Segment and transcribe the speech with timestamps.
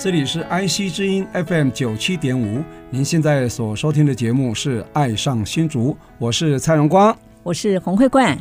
[0.00, 8.38] 这里是 IC 之音 FM 九七点五，您现在所收听的节目是《爱上新竹》，我是蔡荣光，我是洪慧冠。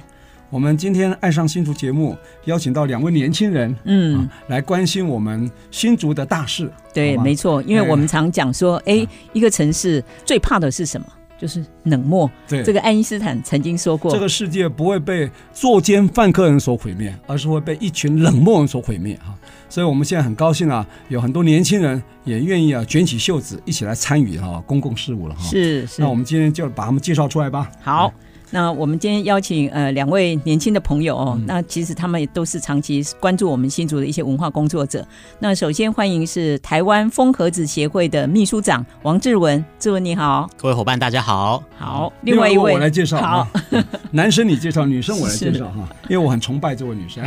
[0.52, 6.72] 我们今天《爱上新竹》节目邀请到两位年轻人，嗯、啊，来关心我们新竹的大事。
[6.94, 11.08] 对，没错，因为我们常讲说，哎，哎，一个城市最怕的是什么？
[11.38, 12.30] 就是冷漠。
[12.48, 19.16] 对，这个爱因斯坦曾经说过，这个世界不会被作奸犯科人所毁灭，而是会被一群冷漠人所毁灭。
[19.18, 19.36] 哈。
[19.70, 25.44] 所以，我们现在很高兴啊，有很多年轻人也愿意啊卷起袖子一起来参与哈公共事务了哈。
[25.44, 26.02] 是是。
[26.02, 27.70] 那我们今天就把他们介绍出来吧。
[27.82, 28.14] 好。
[28.50, 35.06] 那我们今天邀请呃两位年轻的朋友哦，嗯、那其实他们也都是长期关注我们新竹的一些文化工作者。
[35.40, 43.48] 那首先欢迎是台湾风和子协会的秘书长王志文，志文你好，各位伙伴大家好，好，另外一位我来介绍，好，
[44.12, 47.24] 男生你介绍，女生我来介绍 哈，因为我很崇拜这位女生，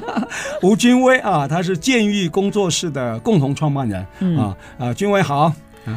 [0.62, 5.50] 吴君威啊，他是建育工作室的共同创办人、嗯、啊啊，君威好，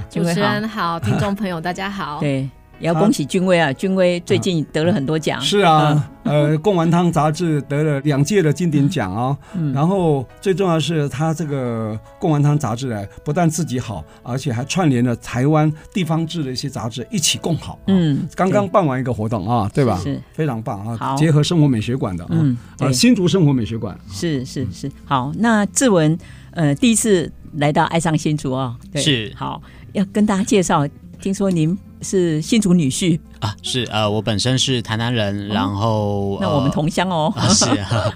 [0.10, 2.50] 主持人好，听众朋友大家好，对。
[2.84, 3.72] 也要恭喜君威啊！
[3.72, 5.40] 君威最近得了很多奖。
[5.40, 9.38] 是啊，呃，贡丸汤杂志得了两届的金鼎奖哦。
[9.74, 17.80] 然后最重要的是，他这个贡丸汤杂志呢，不但自己好，而且还串联了台湾地方志的一些杂志一起共好。
[17.88, 19.98] 嗯，刚刚办完一个活动啊，对吧？
[20.04, 21.16] 是，非常棒啊！
[21.16, 23.98] 结合生活美学馆的啊，呃，新竹生活美学馆。
[24.12, 25.32] 是是是，好。
[25.38, 26.18] 那志文，
[26.52, 29.62] 呃，第一次来到爱上新竹啊，对，是好，
[29.94, 30.86] 要跟大家介绍。
[31.22, 33.56] 听说您是新竹女婿啊？
[33.62, 37.34] 是呃，我本身是台南人，然后那我们同乡哦。
[37.50, 37.66] 是，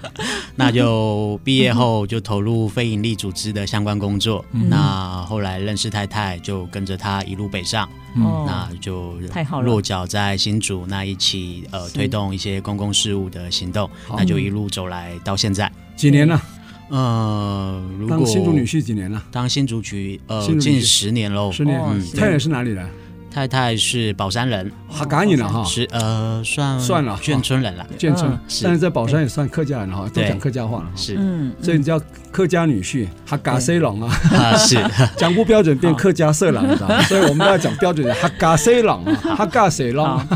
[0.54, 4.44] 那就毕业后就投入非营利组织的相关工作。
[4.52, 7.88] 那后来认识太太，就跟着她一路北上。
[8.14, 13.88] 那就太好了，落脚在新竹，那一起呃推动一些公共事务的行动。
[14.10, 16.42] 那就一路走来到现在几年了？
[16.88, 19.22] 呃，如果当新竹女婿几年了？
[19.30, 21.52] 当新竹局呃，近十年喽。
[21.52, 22.88] 十年，嗯，太太是哪里人？
[23.30, 32.00] 太太是宝山人，哈赶紧了哈，是呃，算算了，眷村人了，眷村，但是在宝山也算客家人哈，都讲客家话了，是，嗯，所以你叫
[32.32, 34.76] 客家女婿，哈嘎色狼啊，是，
[35.16, 37.02] 讲不标准变客家色狼，你知道吗？
[37.06, 40.26] 所以我们都要讲标准的哈嘎色狼啊，哈嘎塞朗，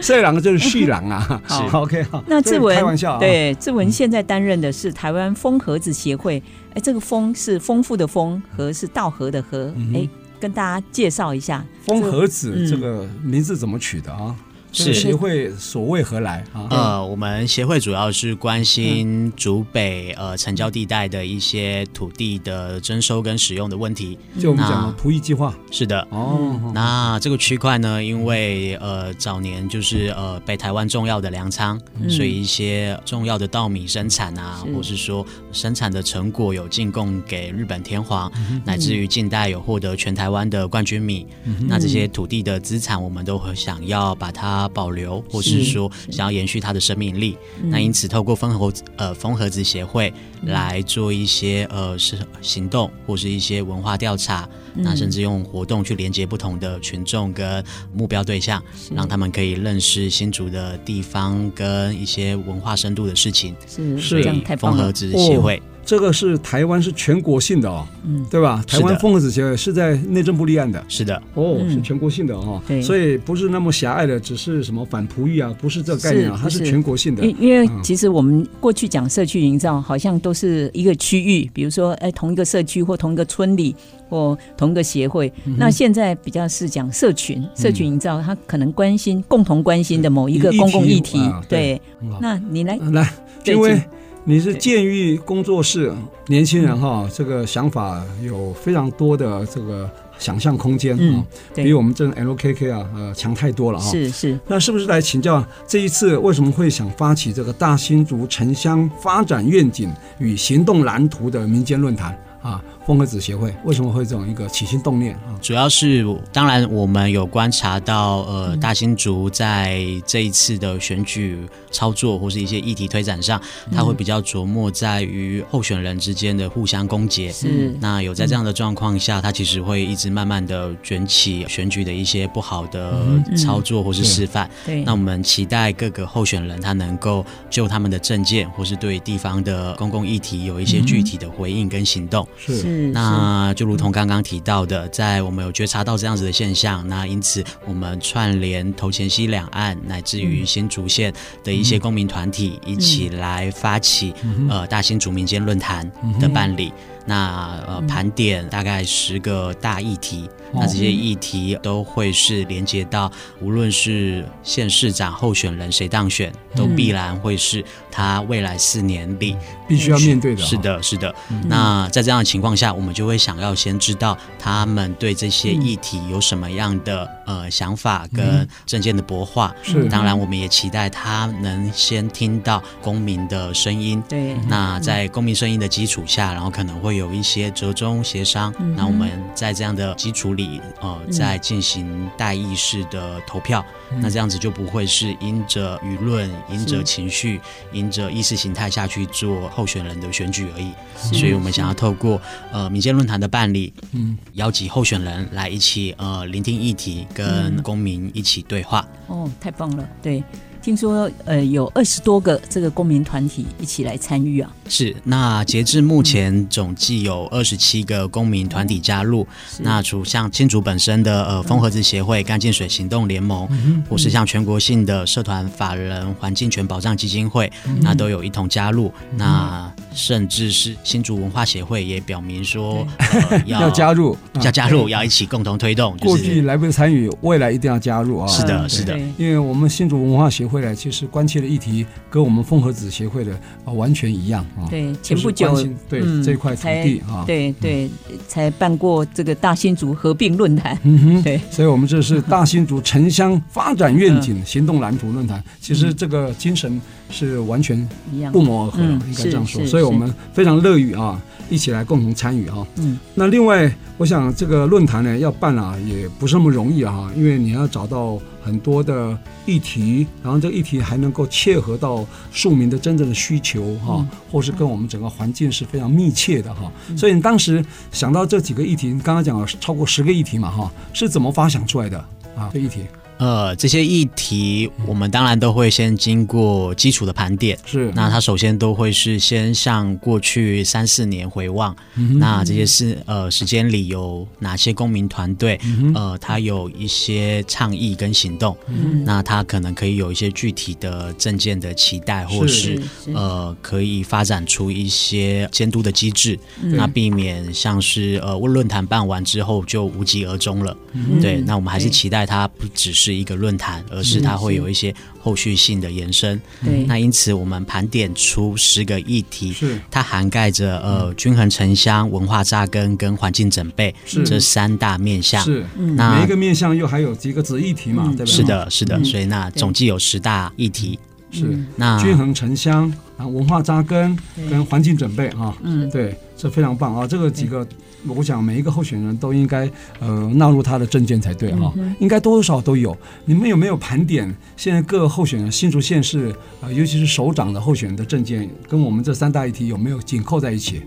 [0.00, 2.22] 色狼就是旭朗啊，是，OK 哈。
[2.26, 6.42] 那志文开玩笑，对，志文现在担任的是台湾风盒子协会，
[6.74, 10.08] 哎，这个丰是丰富的丰，和是稻禾的禾，哎。
[10.42, 14.34] 跟大家介绍一下风和子这个名字怎么取的啊？
[14.72, 16.66] 是协会所为何来啊？
[16.70, 24.18] 呃，我们协会主要是关心竹北呃城郊地带的一些土地的征收跟使用的问题。
[24.40, 25.54] 就我们讲的埔役计划。
[25.70, 26.00] 是的。
[26.10, 26.72] 哦。
[26.72, 31.78] 那这个区块呢，因为呃早年就是呃被台湾重要的粮仓，
[32.08, 38.32] 所以一些重要的稻米生产啊，或是说生产的成果有进贡给日本天皇，
[38.64, 41.26] 乃至于近代有获得全台湾的冠军米。
[41.68, 44.61] 那这些土地的资产，我们都很想要把它。
[44.68, 50.12] 保留，或是说想要延续它的生命力，那因此透过风和呃风和子协会
[50.44, 58.62] 来做一些呃是行动，或是一些文化调查，那甚至用活动去连接不同的群众跟目标对象，
[58.94, 63.54] 让他们可以认识新竹的地方跟一些文化深度的事情。
[63.66, 64.78] 是是这样，太棒了。
[64.78, 65.60] 风和子协会。
[65.84, 68.62] 这个是台湾是全国性的哦，嗯，对吧？
[68.66, 77.24] 台湾风和子协会是在内政部立案的，是的，哦，是全国性的哈，所以不是那么狭隘的，只是什么反璞玉啊，不是这个概念啊，它是全国性的。
[77.24, 83.74] 因因为其实我们过去讲社区营造，好像都是一个区域，比如说哎，同一个社区或同一个村里
[84.08, 85.32] 或同一个协会。
[85.56, 91.18] 那现在比较是讲社群，社群营造，他可能关心共同关心的某一个公共议题。
[91.48, 91.80] 对，
[92.20, 92.78] 那你来。
[92.92, 93.12] 来，
[93.44, 93.82] 因为。
[94.24, 95.92] 你是建议工作室
[96.28, 103.90] 年轻人哈，这个想法有非常多的这个想象空间啊，比我们这 LKK 啊呃强太多了哈。
[103.90, 112.16] 是是，那是不是来请教这一次为什么会想发起这个大新竹城乡发展愿景与行动蓝图的民间论坛？
[112.40, 115.38] 啊，风和子协会为什么会这种一个起心动念啊？
[115.40, 123.40] 主要是当然我们有观察到，呃，大新竹在这一次的选举操作或是一些议题推展上，
[123.70, 127.32] 他会比较琢磨在于候选人之间的互相攻讦。
[127.32, 133.04] 是，那有在这样的状况下，他其实会一直慢慢的卷起选举的一些不好的
[133.36, 134.50] 操作或是示范。
[134.66, 142.26] 对，那我们期待各个候选人他能够就他们的政见或是对地方的公共议题有一些具体的回应跟行动。
[142.36, 151.12] 是，那就如同刚刚提到的，在我们有觉察到这样子的现象，那因此我们串联头前溪两岸乃至于新竹县
[151.44, 154.14] 的一些公民团体一起来发起
[154.48, 155.90] 呃大新竹民间论坛
[156.20, 156.72] 的办理。
[157.04, 163.10] 那呃，盘点大概十个大议题，那这些议题都会是连接到，
[163.40, 170.42] 无论是县市长候选人谁当选，都必然会是他未来四年里必须要面对的。
[170.42, 171.12] 是的，是的。
[171.46, 179.52] 那在这样的情况下，我们就会想要先知道他们对这些议题有什么样的呃想法跟政见的博化。
[179.62, 184.00] 是，当然我们也期待他能先听到公民的声音。
[184.08, 184.36] 对。
[184.46, 186.91] 那在公民声音的基础下，然后可能会。
[186.92, 193.64] 会有一些折中协商，那我们在这样的基础里，呃，再进行代议式的投票，
[193.98, 197.40] 那这样子就不会是因着舆论、因着情绪、
[197.72, 200.70] 因着意识形态下去做候选人的选举而已。
[200.94, 202.20] 所以我们想要透过
[202.52, 208.86] 呃民间论坛的办理，嗯，邀集候选人来一起呃聆听议题，跟公民一起对话。
[209.06, 210.22] 哦，太棒了，对。
[210.62, 214.94] 听说呃有二十多个这个公民团体一起来参与啊，是。
[215.02, 219.26] 那截至目前总计有二十七个公民团体加入。
[219.58, 228.86] 嗯、那除像新竹本身的呃风和子协会、干净水行动联盟，嗯、或是像全国性的社团法人环境权保障基金会，嗯、那都有一同加入。
[229.10, 235.96] 嗯、那甚至是新竹文化协会也表明说、呃、要， 要加入，要加入，要一起共同推动。
[235.96, 238.28] 过去来不及参与，未来一定要加入啊！
[238.28, 240.51] 是的，是的，因为我们新竹文化协会。
[240.52, 243.32] 会来，其实关切的议题跟我们风和子协会的
[243.64, 244.68] 啊完全一样啊。
[244.68, 247.88] 对，前不久对这块土地啊，对对，
[248.28, 250.78] 才办过这个大新竹合并论坛。
[250.82, 255.42] 嗯哼， 对，所以我们这是大新竹城乡发展愿景行动蓝图论坛。
[255.58, 257.88] 其实这个精神是完全
[258.30, 259.64] 不谋而合，应该这样说。
[259.64, 261.20] 所以我们非常乐于啊，
[261.52, 262.66] 一起来共同参与哈。
[262.76, 268.18] 嗯，那另外，我想这个论坛呢要办啊，也不是那么容易啊，因为你要找到。
[268.44, 276.62] 很多的议题，然后这个议题还能够切合到庶民的真正的需求哈，嗯、或是跟我们整个环境是非常密切的哈。
[276.88, 281.96] 嗯、所以你当时想到这几个议题，你刚刚讲了超过十个议题嘛哈，是怎么发想出来的
[282.34, 282.50] 啊？
[282.52, 282.80] 这议题？
[283.22, 287.92] 呃，这些议题我们当然都会先经过基础的盘点，是。
[287.94, 311.40] 那它首先都会是先向过去三四年回望，嗯、那这些是呃时间里有哪些公民团队，嗯、呃，他有一些倡议跟行动，嗯、那他可能可以有一些具体的政见的期待，或是，是呃可以发展出一些监督的机制，嗯、那避免像是呃论坛办完之后就无疾而终了，嗯、对。
[311.42, 313.11] 那我们还是期待它不只是。
[313.12, 316.40] 一个论坛，而是它会有一些后续性的延伸。
[316.64, 325.42] 对，那因此我们盘点出十个议题，是它涵盖着呃均衡城乡、文化扎根跟环境准备是这三大面向。
[325.44, 325.64] 是，
[325.96, 328.12] 那每一个面向又还有几个子议题嘛？
[328.16, 328.32] 对吧？
[328.32, 329.02] 是的，是的。
[329.04, 330.98] 所以那总计有十大议题。
[331.30, 334.16] 是，那均衡城乡然后，文化扎根
[334.50, 337.66] 跟环境准备啊，嗯，对，这非常棒啊，这个几个。
[338.06, 342.96] 我想每一个候选人都应该呃纳入他的证件才对哈，嗯、应该多多少少都有。
[343.24, 346.30] 你们有没有盘点现在各个候选人新竹县市
[346.60, 350.82] 啊、呃，尤其是首长的候选人的证件，跟我们这三大议题有没有紧扣在一起？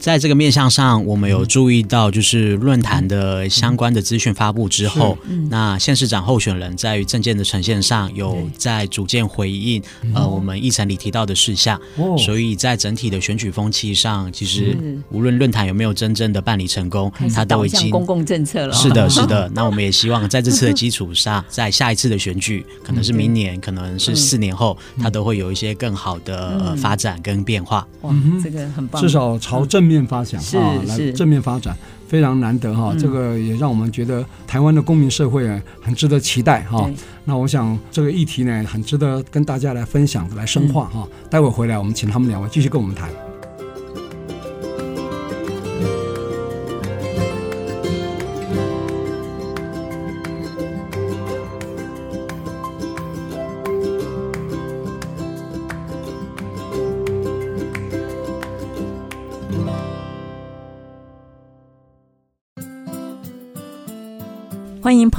[0.00, 11.78] 在这个面向上，我们有注意到，就是论坛的相关的资讯发布之后，嗯、那县市长候选人在于政见的呈现上，有在逐渐回应、嗯、呃我们议程里提到的事项。
[11.96, 14.74] 哦、所以在整体的选举风气上，其实
[15.10, 18.72] 无论论坛有没有真正的办理成功，它都已经公共政策了。
[18.72, 19.50] 是的，是的。
[19.54, 27.86] 那我们也希望在这次的基础上， 在下一次的选举，可能是明年，可能是四年后，它都会有一些更好的发展跟变化。
[28.00, 29.02] 哇，这个很棒。
[29.02, 29.89] 至少朝正。
[29.90, 32.94] 面发展啊，来正面发展，非常难得哈。
[32.98, 36.88] 这个也让我们觉得台湾的公民社会啊，很值得期待哈。
[37.24, 41.06] 那我想这个议题呢，很值得跟大家来分享、来深化哈。
[41.28, 43.29] 待会回来，我们请他们两位继续跟我们谈。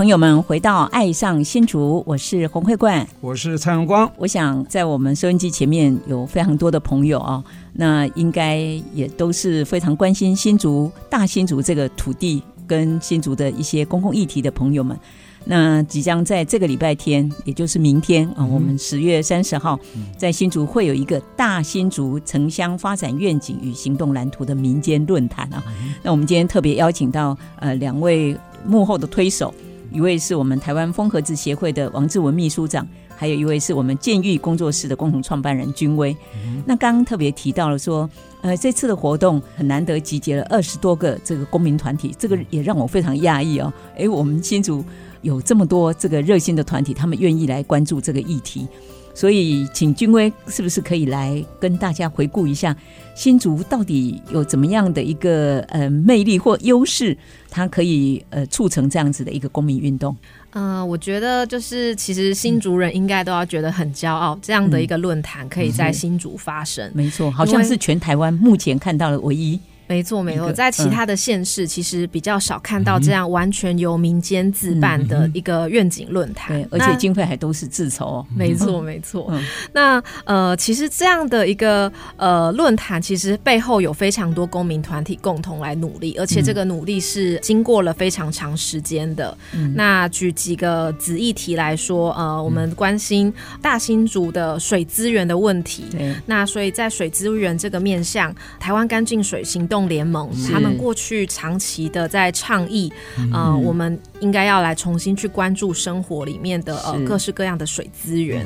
[0.01, 4.11] 朋友们回到《爱上新竹》，我是洪慧冠，我是蔡荣光。
[4.17, 7.43] 我想在我们收音机前面有非常多的朋友啊，
[7.73, 8.57] 那应该
[8.95, 14.99] 也都是非常关心新竹、大新竹这个土地跟新竹的一些公共议题的朋友们。
[15.45, 19.79] 那即将在这个礼拜天，也就是明天啊，我们十月三十号，
[20.17, 25.63] 在新竹会有一个大新竹城乡发展愿景与行动蓝图的民间论坛啊。
[26.01, 28.35] 那我们今天特别邀请到呃两位。
[28.63, 29.51] 幕后的推手，
[29.91, 36.15] 一位是我们台湾风和志协会的王志文秘书长，还有一位是我们建狱工作室的共同创办人君威。
[36.45, 38.09] 嗯、那刚刚特别提到了说，
[38.41, 43.71] 呃，这次的活动很难得集结了二十多个这个公民团体，这个也让我非常讶异哦。
[43.97, 44.83] 哎，我们新竹
[45.21, 48.67] 有这么多这个热心的团体，他们愿意来关注这个议题。
[49.13, 52.75] 所以，请君威是不是可以来跟大家回顾一下
[53.15, 57.17] 新竹到底有怎么样的一个呃魅力或优势，
[57.49, 60.15] 它可以呃促成这样子的一个公民运动？
[60.53, 66.85] 嗯、呃，我觉得就是其实新竹人应该都要觉得很骄傲，这样的一个论坛可以在新竹发生。
[66.89, 69.59] 嗯、没错，好像是全台湾目前看到的唯一。
[69.91, 78.05] 没错，没错，在其他的县市其实比较少看到这样完全由民间自办的一个愿景论坛，对，而且经费还都是自筹。
[78.05, 78.25] 哦。
[78.33, 79.31] 没错，没错。
[79.73, 89.37] 那呃，其实这样的一个呃论坛，其实背后有非常多公民团体共同来努力，而且这个努力是经过了非常长时间的。
[89.75, 95.85] 那举几个子议题来说，呃，我们关心大新竹的水资源的问题。
[95.91, 102.91] 对，那所以在水资源这个面向，台湾干净水行动联盟，他们过去长期的在倡议，
[103.33, 108.45] 呃，我们应该要来重新去关注生活里面的呃各式各样的水资源。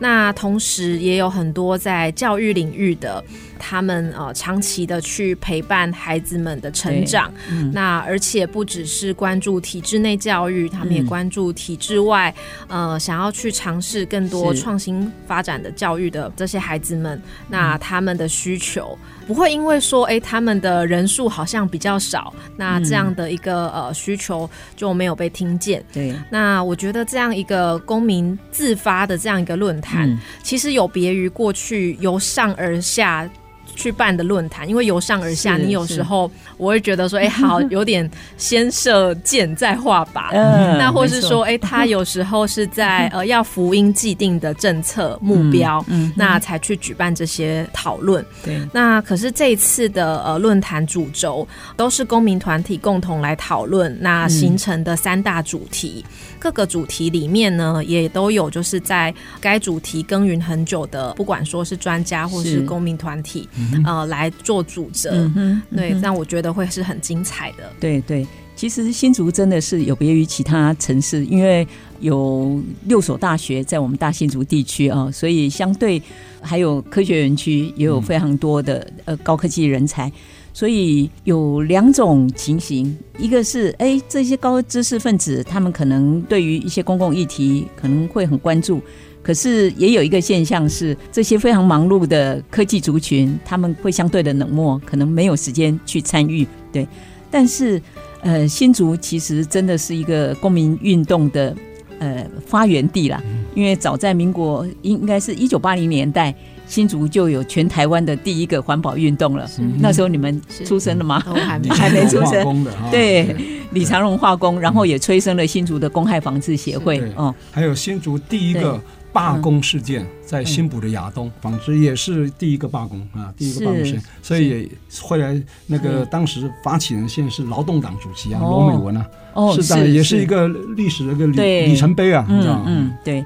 [0.00, 3.22] 那同时也有很多在教育领域的。
[3.58, 12.32] 他们呃长期的去陪伴孩子们的成长，嗯、那而且不只是关注体制内教育，他们也关注体制外，
[12.68, 17.18] 嗯、呃想要去尝试更多创新发展的教育的这些孩子们，
[17.48, 18.96] 那他们的需求。
[19.26, 25.82] 不会因为说哎他们的人数好像比较少，那这样的一个呃需求就没有被听见。
[25.92, 33.28] 对，那我觉得这样一个公民自发的这样一个论坛，嗯、其实有别于过去由上而下。
[33.76, 48.24] 去办的论坛，因为由上而下，你有时候我会觉得说，哎、欸，好， 有点先射箭再画靶，嗯、 那或是说，哎、欸，他有时候是在 呃要福音既定的政策目标，嗯，嗯那才去举办这些讨论。
[48.42, 56.04] 对，那可是这一次的呃论坛主轴都是公民团体共同来讨论，那形成的三大主题。
[56.36, 65.10] 嗯各个主题里面呢，也都有就是在该主题耕耘很久的，不管说是专家或是公民团体，嗯、呃，来做主责。
[65.12, 67.72] 嗯嗯、对，那我觉得会是很精彩的。
[67.80, 71.66] 对对，其实新竹真的是有别于其他城市，因为
[72.00, 76.00] 有六所大学在我们大新竹地区啊，所以相对
[76.40, 80.12] 还有科学园区，也有非常多的呃高科技人才。
[80.56, 88.80] 所以有两种情形，一个是哎，这些高知识分子，他们可能对于一些公共议题可能会很关注，
[89.22, 96.46] 可是也有一个现象是，这些非常忙碌的科技族群，他们会相对的冷漠，可能没有时间去参与。
[96.72, 96.88] 对，
[97.30, 97.78] 但是
[98.22, 101.54] 呃，新竹其实真的是一个公民运动的
[101.98, 103.22] 呃发源地啦，
[103.54, 106.34] 因为早在民国应该是一九八零年代。
[106.66, 109.48] 新竹就有全台湾的第一个环保运动了。
[109.78, 111.20] 那时候你们出生了吗？
[111.20, 112.66] 还没，还没出生。
[112.90, 113.34] 对，
[113.70, 117.00] 李长荣化工，然后也催生了新竹的公害防治协会。
[117.16, 118.80] 哦，还有新竹第一个
[119.12, 124.02] 罢工事件，在新埔的亚东纺织也是第一个罢工啊，第一个罢工事件。
[124.20, 124.68] 所以也
[125.00, 132.64] 后来那个当时发起人现在是劳动党主席啊，罗美文啊，哦，是这样，也是一个历史的一个里里程碑啊，你知道吗？
[132.66, 133.24] 嗯，对。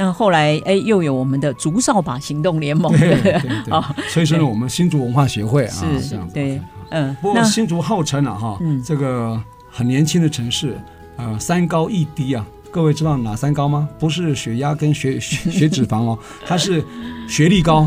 [0.00, 3.32] 那后来，哎，又有我们的竹扫把行动联盟，对对
[3.66, 7.14] 对，催生了我们新竹文化协会啊，是是，对，嗯。
[7.20, 9.38] 不过新竹号称啊，哈，这个
[9.70, 10.80] 很年轻的城市，
[11.16, 12.46] 呃，三高一低啊。
[12.70, 13.86] 各位知道哪三高吗？
[13.98, 16.82] 不是血压跟血 血脂肪哦，它是
[17.28, 17.86] 学历高、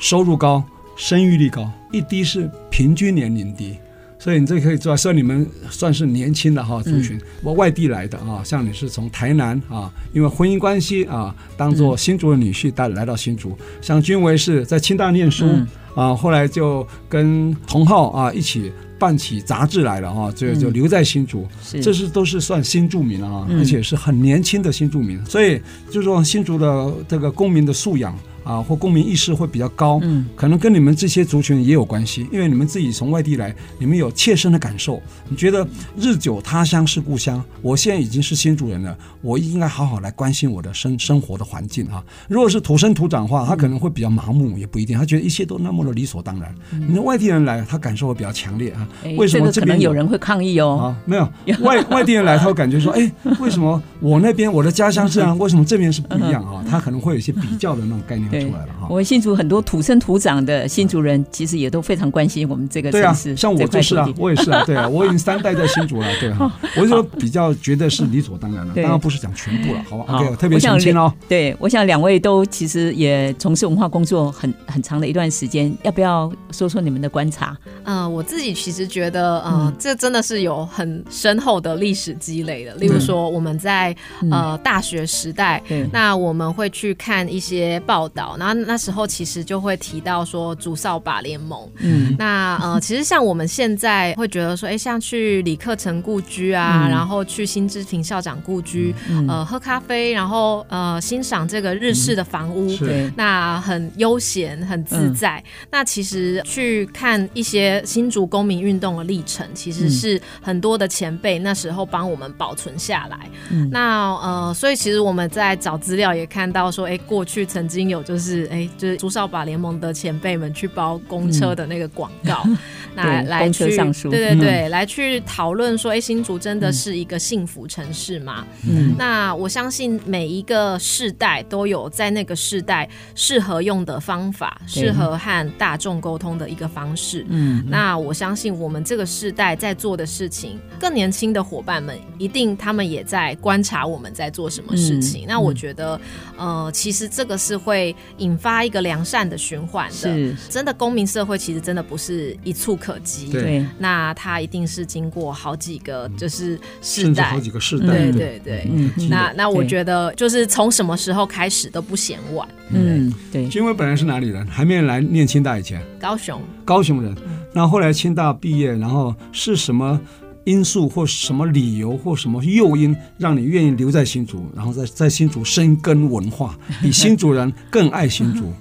[0.00, 0.60] 收入高、
[0.96, 3.78] 生育率高，一低是平均年龄低。
[4.24, 13.50] 所以你这可以做，像你们算是年轻的哈族群，我、嗯、外地来的啊，像你是从台南啊，因为婚姻关系啊，当做新竹的女婿带来到新竹。
[13.50, 25.22] 嗯、像君为是在清大念书、嗯、啊，后来就跟同好啊一起办起杂志来了啊，就就留在新竹，嗯、这是都是算新住民了啊，嗯、而且是很年轻的新住民。
[25.26, 42.04] 所以就是说新竹的这个公民的素养啊，或公民意识会比较高，嗯，可能跟你们这些族群也有关系，因为你们自己从外地来，你们有切身的感受，你觉得日久他乡是故乡，我现在已经是新主人了，我应该好好来关心我的生生活的环境啊。
[42.28, 46.54] 如果是土生土长的话，他可能会比较麻木，也不一定，他觉得一切都那么的理所当然。
[46.70, 48.86] 你说外地人来，他感受会比较强烈啊。
[49.16, 50.78] 为什么这边可能有人会抗议哦？
[50.80, 51.28] 啊，没有
[51.60, 53.10] 外外地人来，他会感觉说， 哎，
[53.40, 56.64] 为什么我那边我的家乡是这样， 为什么这边是不一样啊？
[56.68, 58.86] 他可能会有一些比较的那种概念出来了哈。
[58.88, 63.36] 我们新竹很多土生土长的新竹人，其实也都非常关心我们这个城市。
[63.36, 66.50] 像我就是啊，我也是啊， 对啊，我已经三代在新竹了，对哈。
[66.76, 71.12] 我就说比较觉得是理所当然了， 当然不是讲全部了，好吧？OK，特别澄清哦。
[71.28, 77.56] 对，我想两位都其实也从事文化工作很很长的一段时间，要不要说说你们的观察？
[77.84, 82.74] 嗯，我自己其实觉得，嗯，这真的是有很深厚的历史积累的。
[82.74, 83.94] 例如说，我们在
[84.30, 85.62] 呃大学时代，
[85.92, 91.68] 那我们会去看一些报道，然后那时候其实就会提到说竹扫把联盟。
[91.78, 98.94] 嗯，那呃，其实像我们现在会觉得说，哎，像去李克成故居啊，然后去新之平校长故居，
[99.28, 102.68] 呃，喝咖啡，然后呃，欣赏这个日式的房屋，
[103.16, 105.42] 那很悠闲，很自在。
[105.70, 113.28] 那其实去看一些新竹公民运动的历程，其实是很多的前辈那时候帮我们保存下来。
[113.70, 122.44] 那呃，所以其实我们在找资料也看到说，哎，过去曾经有就是哎，就是竹扫把联盟的前辈们去包公车的那个广告，
[122.94, 123.76] 那来去
[124.10, 128.46] 对对对，来去讨论说，哎，新竹真的是一个幸福城市吗？
[128.68, 137.24] 嗯，那我相信每一个世代都有在那个世代适合用的方法，适合和大众沟通的一个方式。
[137.28, 145.24] 嗯，那我相信我们这个世代在做的事情，更年轻的伙伴们一定他们也在观察我们在做什么事情。
[145.26, 146.00] 那我觉得，
[146.36, 149.94] 呃，其实这个是会引发一个良善的循环的。
[149.94, 153.30] 是，真的公民社会其实真的不是一蹴可及。
[153.30, 157.86] 对，那它一定是经过好几个就是世代，好几个世代。
[157.86, 158.68] 对对对。
[159.08, 162.48] 那那我觉得就是从什么时候开始都不嫌晚。
[162.70, 163.46] 嗯，对。
[163.48, 164.46] 君威本来是哪里人？
[164.46, 166.40] 还没来念清大以前，高雄。
[166.64, 167.14] 高雄人。
[167.52, 170.00] 那后来清大毕业，然后是什么
[170.44, 178.52] 因素或什么理由或什么诱因，让你愿意留在新竹，然后在在新竹深耕文化， 比新竹人更爱新竹？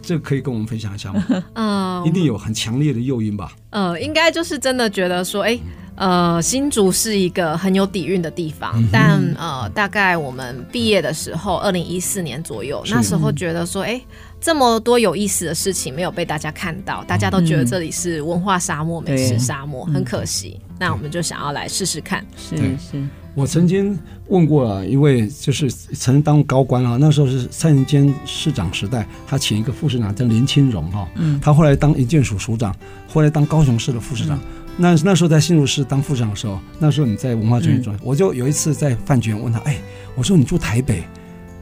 [0.00, 1.24] 这可以跟我们分享一下吗？
[1.54, 3.52] 嗯，一定有很强烈的诱因吧？
[3.72, 5.58] 呃，应该就是真的觉得说，哎。
[5.94, 14.06] 呃，新竹是一个很有底蕴的地方，嗯、但呃，大概我们毕业的时候，二零一四年左右，那时候觉得说，哎、欸，
[14.40, 20.58] 这么多有意思的事情没有被大家看到，大家都觉得这里是文化沙漠、美食沙漠，嗯、很可惜。
[20.70, 22.24] 嗯、那我们就想要来试试看。
[22.38, 23.96] 是是，我曾经
[24.28, 32.74] 问过了一位，就是曾经当高官啊，那时候是蔡英坚市长时代，他请一个副市长叫林清荣哈，嗯，他后来当营建署署长，
[33.06, 34.36] 后来当高雄市的副市长。
[34.38, 34.40] 嗯
[34.74, 39.76] 那那时候在新竹市当副市长的时候，那时候你在文化专员做，嗯、我就有一次在饭局问他，哎，
[40.14, 41.04] 我说你住台北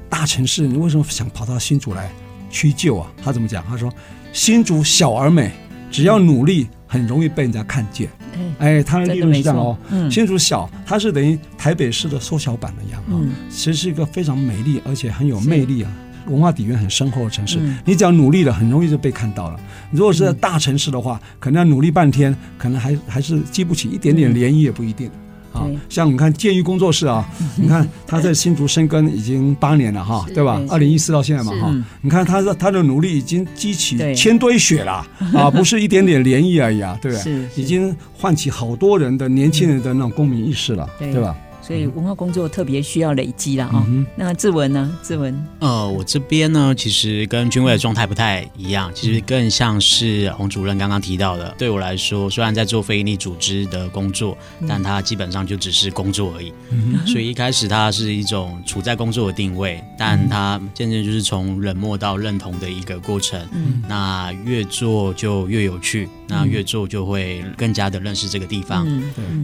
[0.08, 2.08] 大城市，你为什么想跑到新竹来
[2.50, 3.10] 屈就啊？
[3.20, 3.64] 他怎么讲？
[3.68, 3.92] 他说
[4.32, 5.50] 新竹小而美，
[5.90, 8.08] 只要努力，很容易被人家看见。
[8.38, 9.76] 嗯、哎，他的理论是这样哦。
[9.90, 15.90] 嗯、新竹小，它是等于台北市的缩小版的一样啊，嗯、其实是一个非常美丽而且很有魅力啊。
[16.26, 19.60] 文化底蕴很深厚的城市，嗯、你只要努力了，很容易就被看到了。
[19.90, 25.10] 如果是在大城市的话，嗯、可能要努力半天，可能还还是激不起一点点涟漪，也不一定。
[25.52, 30.62] 嗯、啊，像你看建育工作室啊，嗯、 你看他在新竹深耕已经八年了哈，对吧？
[30.68, 35.04] 二零一四到现在嘛哈，你看他的他的努力已经激起千堆雪了
[35.34, 37.48] 啊，不是一点点涟漪而已啊，对不对？
[37.56, 41.36] 已经唤起好多人的年轻人的那种公民意识了，对吧？
[41.70, 43.86] 所以文化工作特别需要累积了啊。
[43.86, 44.98] 嗯、那志文呢？
[45.04, 51.54] 志文，呃，我这边呢，其实跟君威的状态不太一样，其实更像是洪主任刚刚提到的。
[51.56, 56.52] 对我来说，虽然在做非营利组织的工作，但它基本上就只是工作而已。
[56.72, 63.40] 嗯、所以一开始它是一种处在工作的定位，但它渐渐就是从冷漠到认同的一个过程。
[63.52, 68.88] 嗯、那越做就越有趣，那越做就会更加的认识这个地方。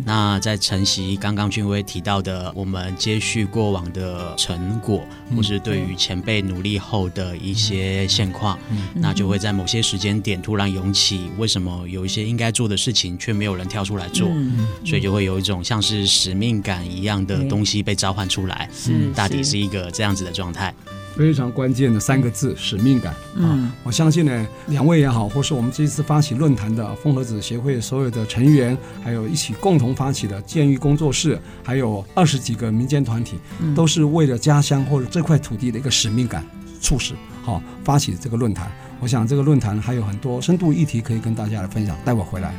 [0.05, 14.29] 那在晨曦刚刚君威提到的，我们接续过往的成果，或是对于前辈努力后的一些现况，嗯、那就会在某些时间点突然涌起，为什么有一些应该做的事情却没有人跳出来做？
[14.29, 20.74] 嗯、所以就会有一种像是使命感一样的东西被召唤出来，嗯，大抵是一个这样子的状态。
[21.16, 23.14] 非常关键的三个字：使命感。
[23.40, 33.38] 啊，我相信呢，两位也好，或是我们这一次发起论坛的风和子协会所有的成员，还有一起共同发起的建育工作室，还有二十几个民间团体，
[33.74, 36.44] 都是为了家乡或者这块土地的一个使命感。
[36.79, 38.70] 促使，好发起这个论坛。
[39.00, 41.96] 我想这个论坛还有很多深度议题可以跟大家来分享。
[42.05, 42.55] 待会儿回来。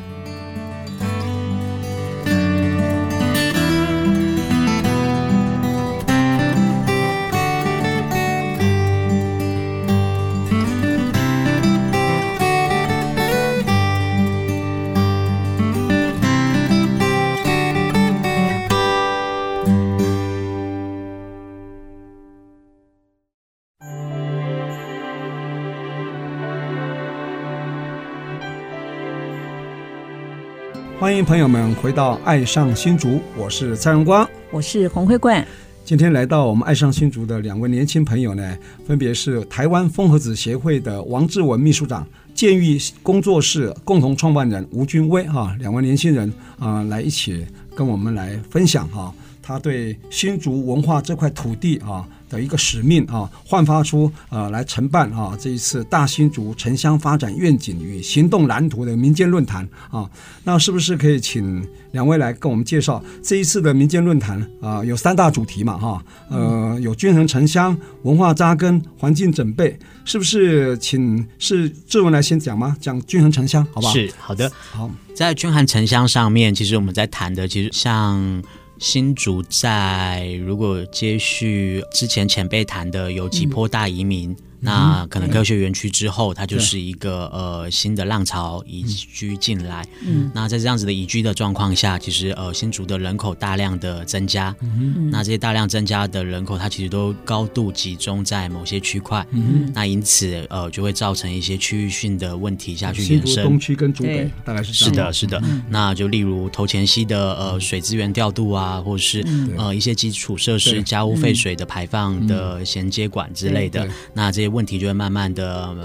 [31.08, 35.48] 欢迎朋友们回到《爱上新竹》，我是蔡荣光，我是洪慧冠。
[35.86, 46.28] 今天来到我们《爱上新竹》的两位年轻朋友呢，分别是台湾风和子协会的王志文秘书长、建育工作室共同创办人吴君威哈，两位年轻人
[46.60, 49.10] 啊、呃，来一起跟我们来分享哈，
[49.48, 52.06] 他对新竹文化这块土地啊。
[52.30, 60.06] 的一个使命啊，焕发出呃来承办啊这一次大新竹城乡发展愿景与行动蓝图的民间论坛啊，
[60.44, 64.84] 那是不是可以请两位来跟我们介绍这一次的民间论坛啊？
[64.84, 72.76] 有三大主题嘛哈，呃有均衡城乡、文化扎根、环境准备，是不是请是志文来先讲吗？
[72.82, 73.94] 讲均衡城乡，好不好？
[73.94, 78.44] 是好的，好，在均衡城乡上面，其实我们在谈的，其实像。
[78.80, 84.32] 新竹在如果接续之前前辈谈的有几波大移民。
[84.32, 89.86] 嗯那可能科学园区之后，它就是一个呃新的浪潮移居进来。
[90.04, 94.56] 嗯，那在这样子的移居的状况下，其实呃新竹的人口大量的增加。
[94.62, 99.24] 嗯，那这些大量增加的人口，它其实都高度集中在某些区块。
[99.30, 103.44] 嗯，那因此呃就会造成一些区域性的问题下去延伸。
[103.44, 105.14] 东区跟竹北大概是这样。
[105.14, 105.62] 是的，是的。
[105.70, 109.24] 那就例如头前溪的呃水资源调度啊，或者是
[109.56, 113.88] 呃一些基础设施、家屋废水的排放的衔接管之类的。
[114.16, 114.47] 那这些。
[114.48, 115.76] 问题就会慢慢的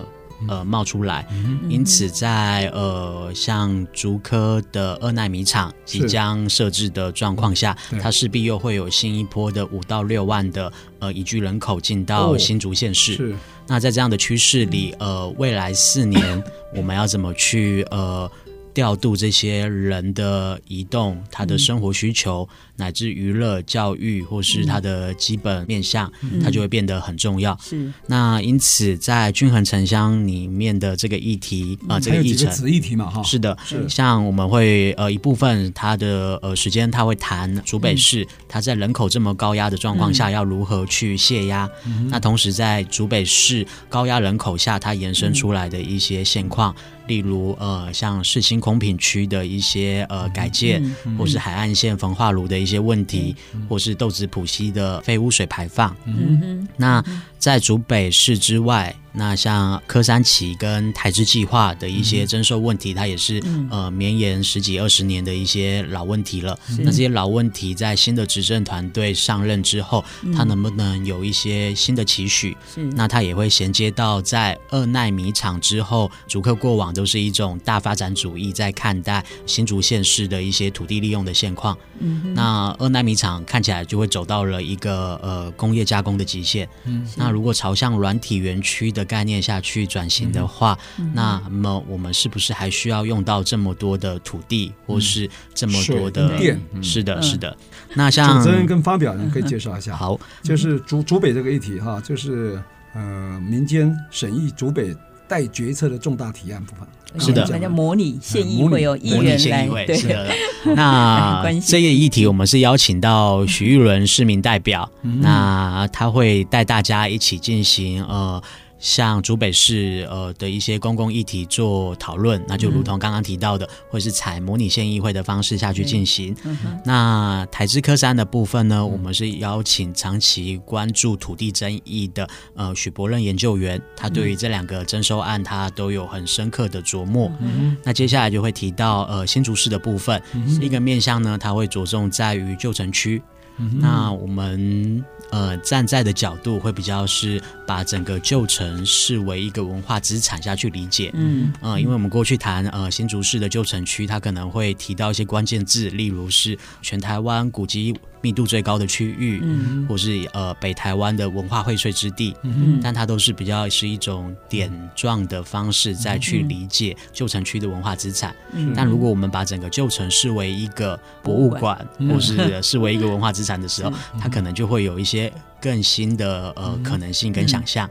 [0.48, 1.26] 呃冒出来，
[1.68, 13.14] 因此在呃像竹科的二奈米厂即将设置的状况下，它势必又会有新一波的五到六万的呃移居人口进到新竹县市。
[13.14, 13.34] 是，
[13.68, 16.42] 那在这样的趋势里，呃，未来四年
[16.74, 18.28] 我们要怎么去呃
[18.74, 22.48] 调度这些人的移动，他的生活需求？
[22.76, 27.56] 乃至娱乐、教育，或是它的基本面向，嗯、它就会变得很重要。
[27.62, 33.86] 是，那因此在均衡城乡里面的这个议题啊、这个议程子议题嘛，哈，是的，是。
[33.88, 41.68] 像我们会呃一部分它的呃时间，它会谈竹北市，它在人口这么高压的状况下，要如何去泄压。
[41.86, 50.94] 嗯、那同时在竹北市高压人口下，它延伸出来的一些现况，嗯、例如呃像市新空品区的一些呃改建，嗯。
[51.04, 52.61] 嗯、或是海岸线焚化炉的。
[52.61, 53.34] 一些问题，
[53.68, 55.96] 或是豆子浦溪的废污水排放。
[56.04, 57.04] 嗯哼，那
[57.38, 58.94] 在竹北市之外。
[59.14, 66.58] 那像柯三期跟台资计划的一些征收问题，嗯、它也是、嗯、呃绵延十几二十年的一些老问题了。
[66.78, 72.56] 那这些老问题在新的执政团队上任之后，嗯、它能不能有一些新的期许？
[72.74, 81.76] 是那它也会衔接到在二奈米厂之后，竹科过往都是一种大发展主义在看待新竹县市的一些土地利用的现况。
[82.00, 86.68] 嗯哼，那二纳米厂看起来就会走到了一个呃工业加工的极限。
[86.84, 96.60] 嗯，那如果朝向软体园区的概念下去转型的话，嗯、那么我们是不是还需要用到这么多的土地，嗯、或是这么多的电？
[96.82, 97.56] 是的，是的。
[97.88, 99.96] 嗯、那像主持人跟发表人可以介绍一下。
[99.96, 102.62] 好，就是竹竹北这个议题哈，就是
[102.92, 104.94] 呃民间审议竹北
[105.26, 106.86] 待决策的重大提案部分。
[107.18, 109.86] 是的，那叫模拟县议会有议员来。
[109.86, 109.96] 对，
[110.74, 118.42] 那 这个议题我们是邀请到徐玉伦市民代表，嗯、那他会带大家一起进行呃。
[118.82, 126.34] 像竹北市呃的一些公共议题做讨论，那就如同刚刚提到的，或是采模拟县议会的方式下去进行。
[126.42, 137.30] 嗯、那台资科三的部分呢，嗯、我们是邀请长期关注土地争议的呃许伯任研究员，他对于这两个征收案他都有很深刻的琢磨。
[137.40, 143.22] 嗯、那接下来就会提到呃新竹市的部分，嗯、一个面向呢，他会着重在于旧城区。
[143.58, 145.04] 嗯、那我们。
[145.32, 168.34] 呃，站在的角度会比较是把整个旧城视为一个文化资产下去理解，嗯，呃，因为我们过去谈呃新竹市的旧城区，它可能会提到一些关键字，例如是全台湾古迹密度最高的区域，嗯，或是呃北台湾的文化荟萃之地，嗯，但它都是比较是一种点状的方式再去理解旧城区的文化资产。
[168.52, 175.30] 嗯，但如果我们把整个旧城视为一个博物馆，或是视为一个文化资产的时候， 它可能就会有一些
[175.60, 177.90] 更新的呃可能性跟想象。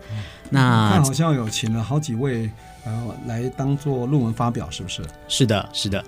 [0.50, 2.50] 那好像有请了好几位。
[2.84, 5.04] 然后来当做论文发表，是不是？
[5.28, 6.04] 是的，是的。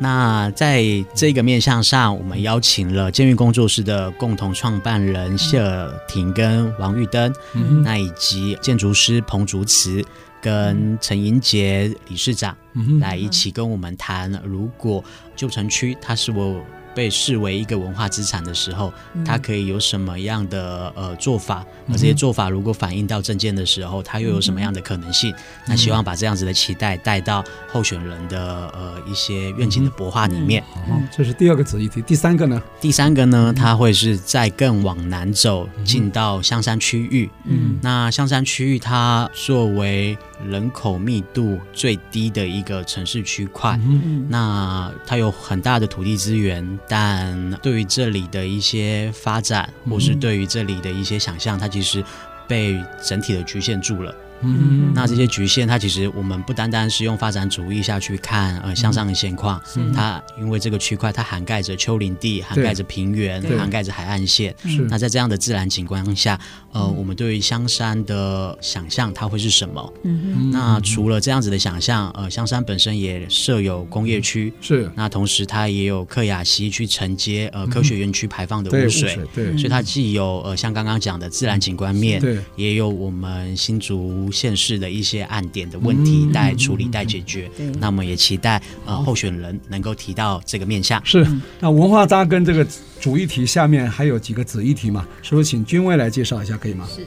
[0.00, 0.82] 那在
[1.14, 10.02] 这个面向上，我们邀请了监狱工作室的共同创办人谢尔廷跟王玉登，嗯、那以及建筑师彭竹慈
[10.40, 15.04] 跟陈英杰理事长，嗯、来一起跟我们谈，如果
[15.36, 16.64] 旧城区它是我。
[16.94, 18.92] 被视为一个文化资产的时候，
[19.24, 21.64] 它可以有什么样的呃做法？
[21.88, 25.34] 而这些做法如果反映到政见的时候，它又有什么样的可能性？
[25.66, 30.62] 那希望把这样子的期待带到候选人的呃一些愿景的博化里面。
[30.88, 32.00] 好，这是第二个子议题。
[32.02, 32.62] 第三个呢？
[32.80, 37.30] 第三个呢，它会是再更往南走，进到香山区域。
[37.44, 40.16] 嗯，那香山区域它作为
[40.48, 52.04] 人口密度最低的一个城市区块，嗯、那它有很大的土地资源，但对于这里的一些发展，或是对于这里的一些想象，它其实
[52.48, 54.14] 被整体的局限住了。
[54.42, 64.54] 嗯，那这些局限，它其实我们不单单是用发展主义下去看，呃，向上的现况，嗯、它因为这个区块它涵盖着丘陵地，涵盖着平原，涵盖着海岸线。
[64.64, 66.40] 是，那在这样的自然景观下，
[66.72, 69.92] 呃，我们对于香山的想象，它会是什么？
[70.04, 84.29] 嗯，那除了这样子的想象，呃，香山本身也设有工业区，是，那同时它也有克雅西去承接呃科学园区排放的污水，对，对，所以它既有呃像刚刚讲的自然景观面，对，也有我们新竹。
[84.30, 91.00] 县市的一些案点的问题待处理待解决，嗯、那么也期待呃候选人能够提到这个面向。
[91.04, 91.26] 是，
[91.58, 92.66] 那文化扎根这个
[93.00, 95.06] 主议题下面还有几个子议题嘛？
[95.22, 96.86] 是不是请君威来介绍一下可以吗？
[96.94, 97.06] 是，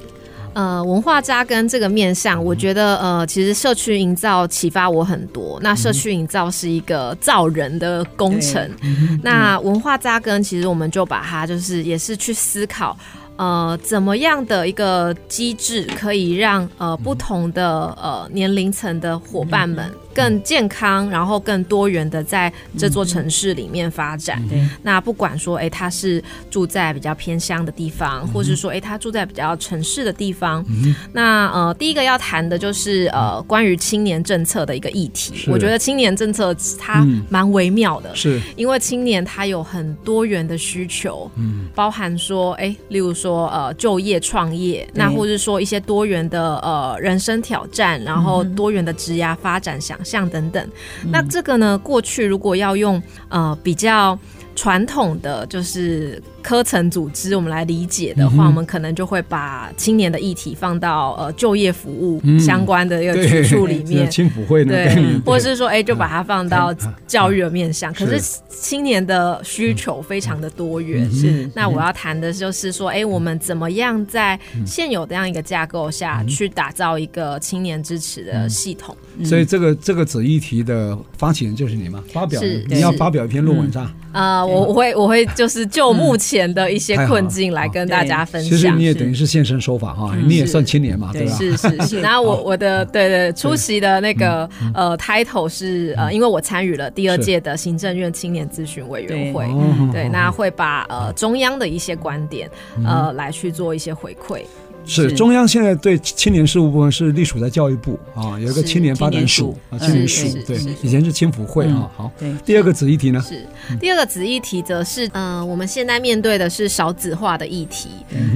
[0.54, 5.60] 呃，文化扎根这个面向，我觉得呃，其实社区营造启发我很多。
[5.62, 12.98] 那社区营造是一个造人的工程，嗯、那文化扎根其实我们就把它就是也是去思考。
[13.36, 24.42] 呃，怎么样的一个机制可以让呃不同的呃年龄层的伙伴们更健康，然后更多元的在这座城市里面发展？
[24.52, 30.64] 嗯、那不管说，哎，他是住在比较偏乡的地方，嗯、或是说，哎，他住在比较城市的地方。
[30.70, 35.50] 嗯、那呃，第一个要谈的就是呃关于青年政策的一个议题。
[35.50, 38.40] 我觉得青年政策它蛮微妙的，是。
[38.56, 43.24] 因为青年他有很多元的需求，嗯，包含说，哎，例如说。
[43.24, 50.68] 说呃就业创业，那或者说一些多元的呃人生挑战，然后多元的职涯发展想象等等。
[51.04, 54.18] 嗯、那这个呢，过去如果要用呃比较
[54.56, 56.22] 传统的就是。
[56.44, 64.94] 科层组织，我们来理解的话，嗯、我们可能就会把青年的议题放到呃就业服务相关的一个局处里面， 青辅会对，
[65.26, 66.76] 或者是说，哎，就把它放到
[67.08, 67.92] 教育的面向。
[67.94, 71.32] 嗯、可是青年的需求非常的多元，是。
[71.32, 78.96] 嗯、那我要谈的就是说，哎，我们怎么样在现有这样一个架构下去打造一个青年支持的系统？
[79.18, 82.04] 嗯、所以这个这个子议题的发起人就是你吗？
[82.12, 83.86] 发表是你要发表一篇论文上？
[84.12, 86.33] 啊、嗯呃，我我会我会就是就目前。
[86.34, 88.50] 前的一些困境来跟大家分享。
[88.50, 91.36] 其实你也等于是现身说法哈，你也算青年嘛，对吧？
[91.38, 92.02] 是是是。
[92.02, 99.46] 然后 我我的对对出席的那个呃 title 是呃，因为我参与了第二届的行政院青年咨询委员会，
[99.92, 102.50] 对，那会把呃中央的一些观点
[102.84, 104.42] 呃来去做一些回馈。
[104.86, 111.90] 是中央现在对青年事务部门是隶属在教育部啊，有一个青年发展署啊，青年署对，以前是青辅会啊。
[111.96, 112.34] 好，对。
[112.46, 113.22] 第二个子议题呢？
[113.22, 113.46] 是
[113.80, 117.90] 第二个子议题，则是嗯，我们现在面对的是少子化的议题。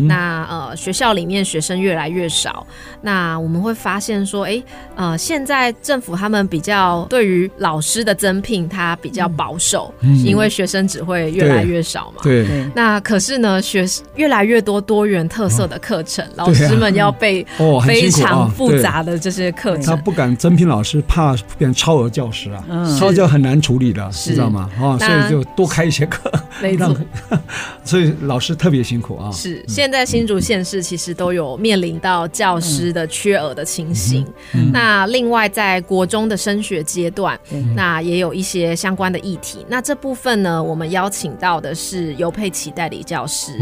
[0.08, 2.66] 那呃，学校里面学生越来越少，
[3.02, 4.64] 那我们会发现说，哎，
[4.96, 12.22] 呃，现在政府他们比较对于老师的增聘，他比较保守，因为学生只会越来越少嘛。
[12.24, 12.48] 对。
[12.74, 16.26] 那可是呢，学越来越多多元特色的课程。
[16.38, 17.46] 老师们要背
[17.86, 22.64] 非常复杂的这些课程，他不敢增聘老师，怕变超额教师啊，
[22.98, 24.70] 超教很难处理的，知道吗？
[24.80, 26.96] 啊，所以就多开一些课， 没错。
[27.84, 29.32] 所以老师特别辛苦啊。
[29.32, 34.26] 是，现在新竹县市其实都有面临到教师的缺额的情形。
[34.72, 37.40] 那另外在国中的升学阶段，
[37.76, 39.66] 那也有一些相关的议题。
[39.68, 43.54] 那这部分呢，我们邀请到的是尤佩奇代理教师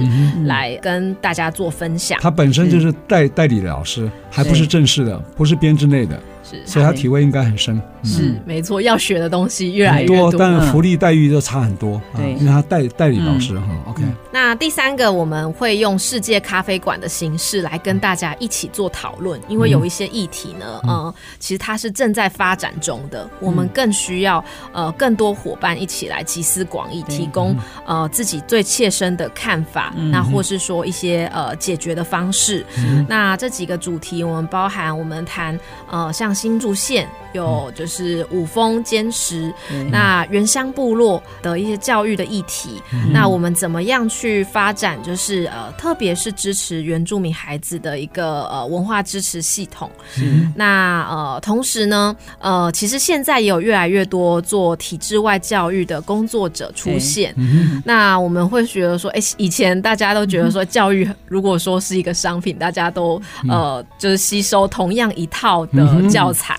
[0.46, 2.20] 来跟大家做分享。
[2.22, 2.65] 他本身。
[2.70, 6.20] 就是代代理的老师，还不是正式的，不是编制内的。
[6.66, 7.82] 所以他体会应该很深。
[8.06, 12.02] 是，没错，要学的东西越来越多，但福利待遇就差很多。
[12.16, 13.66] 对，因为他代代理老师哈。
[13.88, 14.04] OK。
[14.32, 32.66] 那第三个，我们会用世界咖啡馆的形式来跟大家一起做讨论，因为有一些议题呢，呃，其实它是正在发展中的，我们更需要呃更多伙伴一起来集思广益，提供呃自己最切身的看法，那或是说一些呃解决的方式。
[33.08, 35.58] 那这几个主题，我们包含我们谈
[35.90, 37.08] 呃像新竹县。
[37.34, 37.95] 有就是
[38.32, 45.02] 五峰坚石，嗯、那原乡部落的一些教育的议题，嗯、那我们怎么样去发展？
[45.04, 49.90] 就是呃，特别是支持原住民孩子的一个呃文化支持系统。
[50.20, 57.34] 嗯、那呃，同时呢，呃，其实现在也有越来越多做体制外教育的工作者出现。
[57.38, 66.56] 嗯、那我们会觉得说，哎、欸，以前大家都觉得说，教育如果说是一个商品，大家都呃就是吸收同样一套的教材。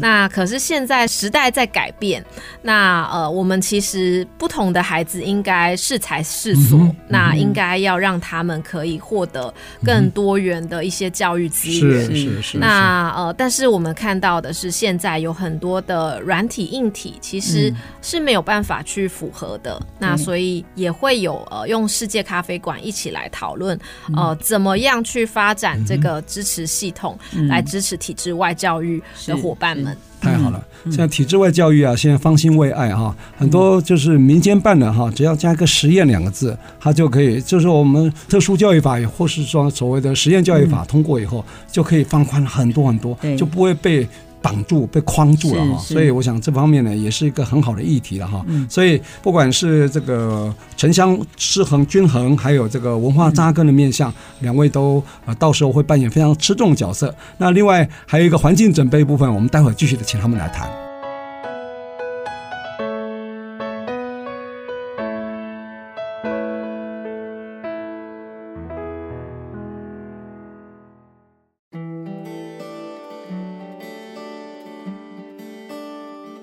[0.00, 2.24] 那可是现在时代在改变，
[2.62, 9.52] 那呃，我们其实不同的孩子应该适才适所，嗯嗯、那应该要让他们可以获得
[9.84, 12.06] 更多元的一些教育资源。
[12.06, 12.58] 是是是。
[12.58, 19.78] 那呃，但是我们看到的是，现在有很多的软体、硬体其实是没有办法去符合的。
[19.80, 23.78] 嗯、那所以也会有呃，用世界咖啡馆一起来讨论，
[24.16, 29.96] 呃，怎么样去发展这个支持系统，来支持体制外教育的伙伴们。
[30.20, 44.06] 太好了，像体制外教育啊，现在方兴未艾哈，很多就是民间办的哈，只要加一个实验两个字，它就可以，就是我们特殊教育法，或是说所谓的实验教育法通过以后，就可以放宽很多很多，就不会被。
[44.40, 48.44] 绑住被框住了哈，所以我想这方面呢也是一个很好的议题了哈。
[48.68, 57.14] 所以不管是这个城乡失衡均衡，还有这个文化扎根的面向，两位都呃到时候会扮演非常吃重的角色。
[57.36, 60.87] 那另外还有一个环境准备部分，我们待会儿继续的请他们来谈。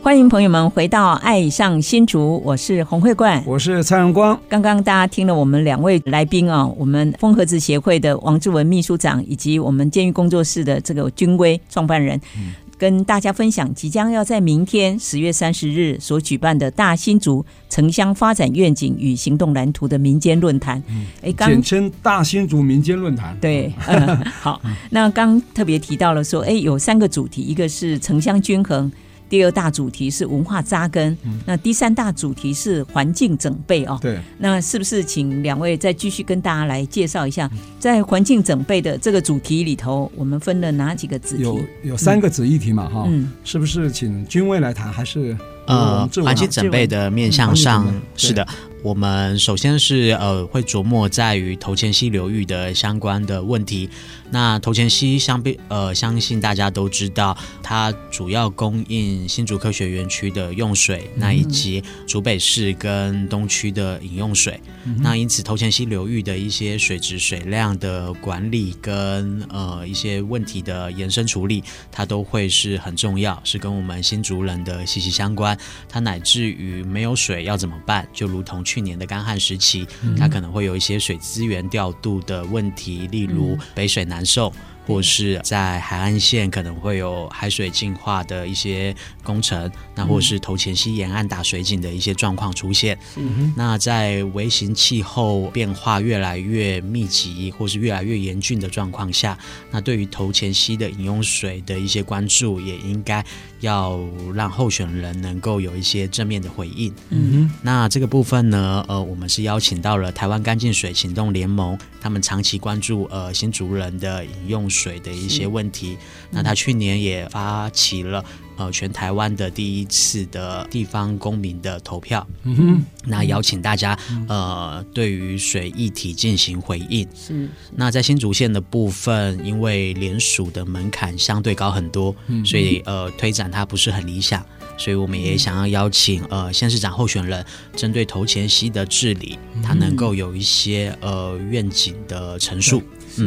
[0.05, 4.39] 欢迎朋友们回到《爱上新竹》，我是洪慧冠，我是蔡荣光。
[4.47, 20.77] 刚刚大家听了我们两位来宾啊，我们风和子协会的王志文秘书长，以及我们监狱工作室的这个军威创办人，嗯、跟大家分享即将要在明天十月三十日所举办的大新竹城乡发展愿景与行动蓝图的民间论坛。
[21.23, 23.35] 哎、嗯，简称大新竹民间论坛。
[23.41, 24.61] 对，嗯， 好。
[24.91, 28.91] 那刚特别提到了说，哎，有三个主题，一个是城乡均衡。
[29.29, 33.97] 第二大主题是文化扎根，嗯、那第三大主题是环境整备哦。
[34.01, 41.43] 对，那是不是请两位再继续跟大家来介绍一下，在环境整备的这个主题里头，我们分了哪几个子题？
[41.43, 42.87] 有有三个子议题嘛？
[42.87, 44.91] 哈、嗯，是不是请君威来谈？
[44.91, 45.35] 还是
[45.67, 48.47] 呃，环境整备的面向上是的。
[48.85, 53.89] 我们首先是呃会琢磨在于头前溪流域的相关的问题。
[54.29, 64.59] 那头前溪相比呃，相信大家都知道，它主要供应新竹科学园区的用水，那以及竹北市跟东区的饮用水。
[64.83, 75.57] 嗯、那因此头前溪流域的一些水质水量的管理跟呃一些问题的延伸处理，它都会是很重要，是跟我们新竹人的息息相关。
[75.89, 78.07] 它乃至于没有水要怎么办？
[78.13, 84.51] 就如同去年的干旱时期，它可能会有一些水资源调度的问题，例如北水南受，
[84.85, 92.97] 或是在海岸线可能会有海水净化的一些工程，那或是头前溪沿岸打水井的一些状况出现。
[93.15, 99.37] 嗯、那在微型气候变化越来越密集，或是越来越严峻的状况下，
[99.71, 103.23] 那对于头前溪的饮用水的一些关注，也应该。
[103.61, 103.99] 要
[104.35, 106.93] 让候选人能够有一些正面的回应。
[107.09, 115.97] 嗯哼，那这个部分呢，呃，我们是邀请到了台湾干净水行动联盟，他们长期关注呃新竹人的饮用水的一些问题。
[116.31, 118.23] 那他去年也发起了。
[118.57, 127.05] 呃，全台湾的第一次的地方公民的投票，嗯哼，那邀请大家，呃，对于水议题进行回应。
[127.13, 127.49] 是，是。
[127.75, 134.41] 那在新竹县的部分，因为联署的门槛相对高很多，嗯，所以呃，推展它不是很理想。
[134.77, 142.81] 所以我们也想要邀请呃县市长候选人，针对头前溪的治理，他能够有一些呃愿景的陈述。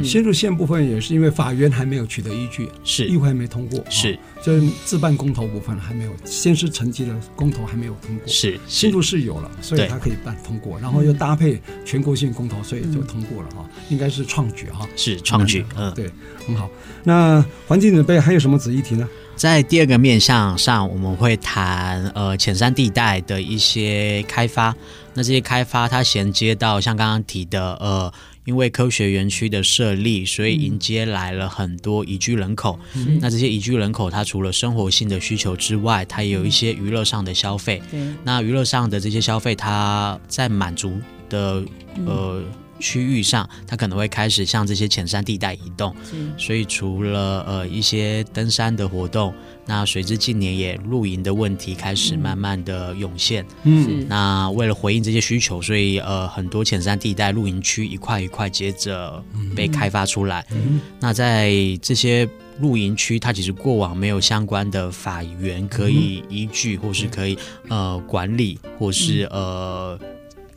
[0.05, 3.07] 新竹县部分也是因为法院还没有取得依据，是。
[3.07, 16.11] 议会还没通过，是，就自办公投部分还没有，先是成绩的公投还没有通过，是新竹是有了，所以它可以办通过，然后又搭配全国性公投，所以就通过了哈，应该是创举哈，是创举，嗯，对，
[16.47, 16.69] 很好。
[17.05, 19.09] 那环境准备还有什么子议题呢？
[19.37, 24.75] 在第二个面向上，我们会谈呃浅山地带的一些开发。
[25.15, 28.13] 那这些开发它衔接到像刚刚提的呃，
[28.49, 32.81] 因为科学园区的设立，所以迎接来了很多移居人口。
[32.95, 37.83] 嗯、那这些移居人口，它除了生活性的需求之外，它也有一些娱乐上的消费。
[37.93, 41.63] 嗯、那娱乐上的这些消费，它在满足的
[42.07, 42.43] 呃。
[42.43, 42.45] 嗯
[42.79, 45.95] 区域上，它可能会开始向这些浅山地带移动，
[46.37, 49.35] 所以除了呃一些登山的活动，
[49.67, 53.45] 那随之近年也露营的问题开始慢慢的涌现。
[53.65, 59.23] 嗯，那为了回应这些需求，所以呃很多浅山地带露营区一块一块接着
[59.55, 60.47] 被开发出来。
[60.51, 61.53] 嗯，那在
[61.83, 62.29] 这些
[62.61, 69.99] 露营区，它其实过往没有相关的法源可以依据，或是可以呃管理，或是呃。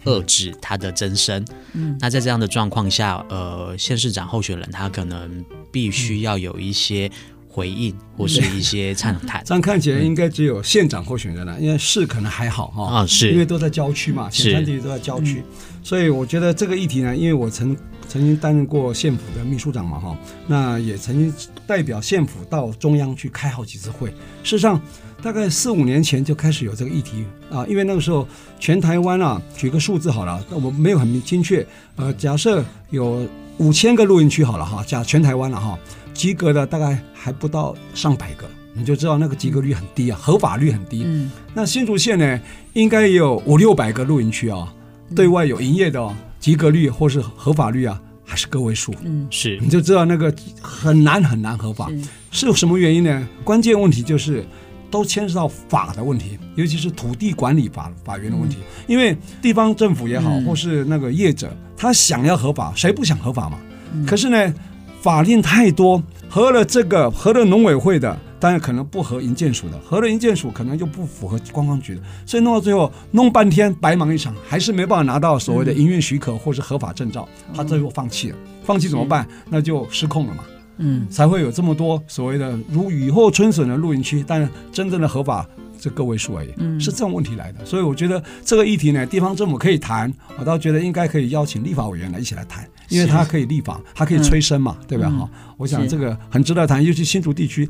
[0.05, 1.45] 遏制它的增生。
[1.73, 7.09] 嗯，那在这样的状况下，呃，县市长候选人他可能必须要有一些
[7.47, 9.43] 回应或是一些畅谈。
[9.45, 12.99] 这样看起来应该只有县长候选人了，因为市可能还好哈。
[12.99, 15.43] 啊，是因为都在郊区嘛，前三地都在郊区，
[15.83, 17.75] 所以我觉得这个议题呢，因为我曾
[18.07, 21.33] 曾经担任过县府的秘书长嘛哈，那也曾经
[21.67, 24.09] 代表县府到中央去开好几次会。
[24.43, 24.81] 事实上。
[25.21, 28.27] 大概四五年前就开始有这个议题啊，因为那个时候
[28.59, 31.65] 全台湾啊，举个数字好了，我们没有很精确，
[31.95, 35.77] 呃，假设有五千个露营区好了哈，假全台湾了哈，
[36.13, 41.03] 及格的大概还不到上百个，你就知道那个及格率很低啊，合法率很低。
[41.05, 41.31] 嗯。
[41.53, 42.41] 那新竹县呢，
[42.73, 44.73] 应该也有五六百个露营区啊，
[45.15, 48.91] 对外有营业的哦，及格率或是合法率啊，还是个位数。
[49.03, 49.59] 嗯，是。
[49.61, 51.89] 你就知道那个很难很难合法，
[52.31, 53.27] 是，是有什么原因呢？
[53.43, 54.43] 关键问题就是。
[54.91, 58.57] 都牵涉到法的问题，尤其是土地管理法法源的问题。
[58.85, 63.57] 因为地方政府也好，或是那个业者，他想要合法，谁不想合法嘛？
[64.05, 64.53] 可是呢，
[65.01, 78.37] 法令太多，合了这个，合了农委会的，当然可能不合营建署的，合了营建署可能就不符合观光局的，所以弄到最后，弄半天白忙一场，还是没办法拿到所谓的营运许可或是合法证照，他最后放弃了。
[78.63, 79.27] 放弃怎么办？
[79.49, 80.43] 那就失控了嘛。
[80.81, 85.47] 嗯，才会有这么多所谓的如雨后春笋的露营区，但真正的合法
[85.79, 87.63] 这个位数而已，嗯，是这种问题来的。
[87.65, 95.09] 所以我觉得这个议题呢，地方政府可以谈，我倒觉得应该可以邀请立法委员来一起来谈，因为他可以立法，他可以催生嘛，对吧？
[95.09, 97.69] 哈，我想这个很值得谈，尤其新竹地区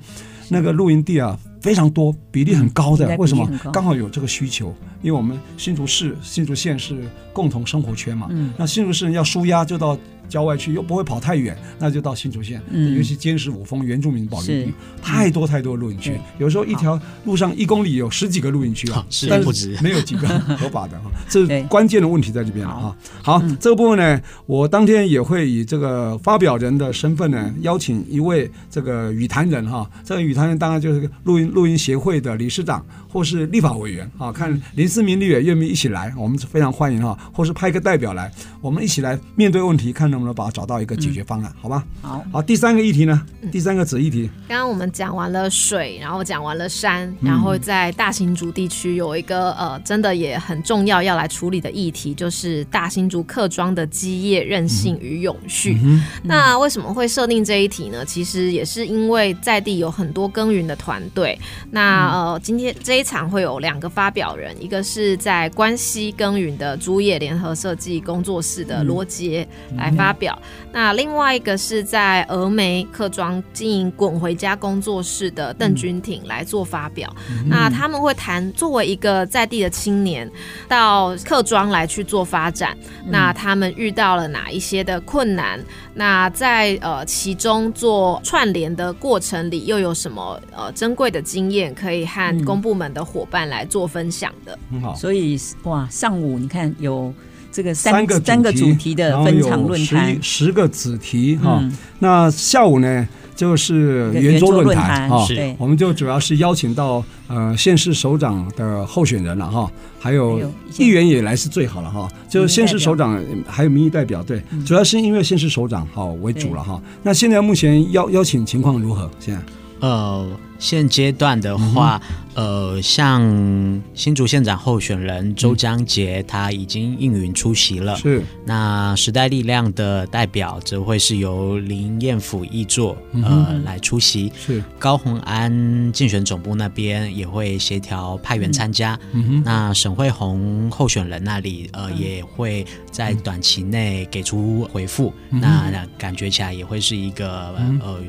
[0.50, 3.50] 那个露营地啊非常多，比例很高的，为什么？
[3.72, 6.98] 刚好有这个需求，因为我们新竹市、新竹县是
[7.32, 9.98] 共同生活圈嘛，嗯，那新竹市人要舒压就到。
[10.30, 22.96] 郊外去又不会跑太远，那就到新竹县，嗯、尤其尖石五峰原住民保留地，太多太多露营区，嗯、有时候一条路上一公里有十几个露营区啊，是但是没有几个合法的 哈，这是关键的问题在这边啊。
[23.22, 38.32] 好，好嗯、这个部分呢，我当天也会以这个发表人的身份呢，邀请一位这个语坛人哈，这个语坛人当然就是露营露营协会的理事长或是立法委员啊，看林思明立委愿不愿意一起来，我们非常欢迎哈，或是派一个代表来，
[38.62, 40.22] 我们一起来面对问题，看能。
[40.22, 41.84] 不能把它找到一个解决方案，嗯、好吧？
[42.04, 43.26] 好，好，第三个议题呢？
[43.52, 44.30] 第三个子议题。
[44.48, 55.76] 刚刚我们讲完了水，然后讲完了山，然后在大新竹地区有一个呃，真的也很重要要来处理的议题，就是大新竹客庄的基业韧性与永续。
[56.22, 58.06] 那为什么会设定这一题呢？
[58.06, 61.36] 其实也是因为在地有很多耕耘的团队。
[61.72, 70.02] 那呃，今天这一场会有两个发表人，一个是在关西耕耘的竹野联合设计工作室的罗杰来发。
[70.02, 70.38] 发表。
[70.74, 77.16] 那另外一个是在峨眉客庄经营滚回家工作室的邓君挺来做发表。
[77.30, 80.30] 嗯、那他们会谈作为一个在地的青年
[80.68, 82.76] 到客庄来去做发展，
[83.06, 85.64] 嗯、那他们遇到了哪一些的困难？
[85.94, 94.58] 那在呃其中做串联的过程里，又有什么呃珍贵的经验可以和公部门的伙伴来做分享的？
[94.72, 94.96] 很好。
[94.96, 97.14] 所以哇，上午你看有。
[97.52, 101.64] 这个三个三个主题的分场论坛，十个子题哈。
[102.00, 105.28] 那下午呢，就是圆桌论坛哈。
[105.58, 110.40] 我们就主要是邀请到呃县市首长的候选人了哈，还有
[110.78, 112.08] 议员也来是最好了哈。
[112.30, 116.82] 就县市首长还有民意代表，对，主要是因为县市首长好为主了哈。
[117.04, 119.12] 那现在目前邀邀请情况如何？
[119.20, 119.42] 现在？
[119.82, 120.28] 呃，
[120.62, 122.00] 现阶段的话，
[122.36, 127.96] 嗯、呃，像新竹县长候选人周江杰，他已经应允出席了。
[127.96, 128.24] 是。
[128.46, 134.32] 那时代力量的代表则会是由林彦甫议座呃、嗯、来出席。
[134.38, 134.64] 是。
[134.78, 138.98] 高虹安竞选总部那边也会协调派员参加。
[139.14, 139.42] 嗯。
[139.44, 145.12] 那沈慧虹候选人那里呃、嗯、也会在短期内给出回复。
[145.32, 148.00] 嗯、那感觉起来也会是一个、嗯、呃。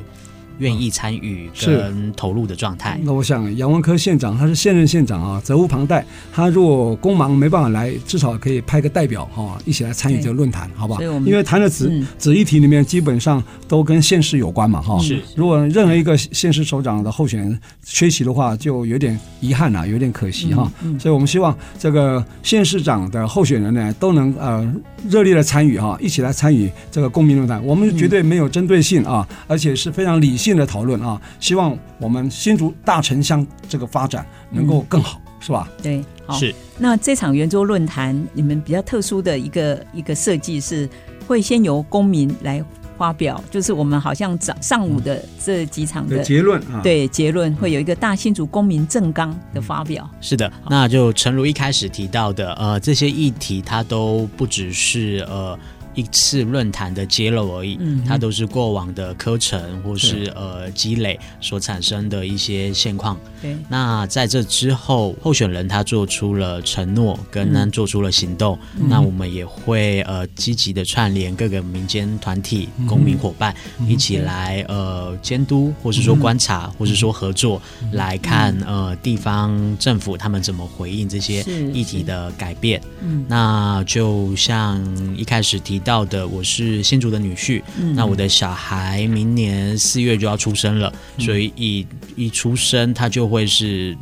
[0.59, 2.99] 愿意参与跟投入的状态。
[3.03, 6.05] 那我想杨文科县长他是现任县长啊，责无旁贷。
[6.31, 11.01] 他如果公忙没办法来，至少可以派个代表哈，一起来参与这个论坛，好不好？
[11.25, 14.99] 因为谈的子子议题里面基本上都跟县市有关嘛哈。
[14.99, 15.19] 是。
[15.35, 20.71] 如果任何一个县市首长的候选人缺席的话，就有点遗憾啊，有点可惜哈。
[20.99, 24.73] 所以我们希望这个县市长的候选人呢，都能呃
[25.09, 27.63] 热烈的参与哈，一起来参与这个公民论坛。
[27.65, 30.42] 我们绝对没有针对性啊，而且是非常理性。
[30.51, 35.69] 的讨论啊，希望我们新竹大城乡这个发展能够更好，嗯、是吧？
[35.81, 36.37] 对，好。
[36.37, 36.53] 是。
[36.77, 40.89] 那这场圆桌论坛，你们比较特殊的一个一个设计是，
[41.27, 42.63] 会先由公民来
[42.97, 50.09] 发表，就是我们好像早上午的这几场的结论啊，对，结论会有一个大新竹公民正纲的发表。
[50.19, 55.57] 是的，那就诚如一开始提到的，呃，这些议题它都不只是呃。
[55.95, 63.15] 一次论坛的揭露而已，嗯，它都是过往的课程或是呃积累所产生的一些现况。
[63.41, 82.81] 对，那在这之后，候选人他做出了承诺，跟他做出了行动，嗯，那我们也会呃积极的串联各个民间团体、嗯、公民伙伴，嗯、一起来呃监督，或是说观察，嗯、或是说合作，嗯、来看呃地方政府他们怎么回应这些议题的改变。
[83.01, 84.81] 嗯，那就像
[85.15, 85.82] 一开始提。
[85.83, 93.95] 到的，我是新竹的女婿，嗯、那我的小孩明年四月就要出生了，嗯、所以一一出生他就会是